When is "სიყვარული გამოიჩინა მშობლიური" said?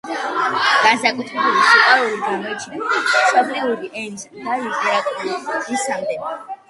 1.65-3.93